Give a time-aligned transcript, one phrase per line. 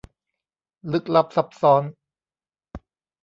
[0.91, 1.83] ลึกลับซับซ้อน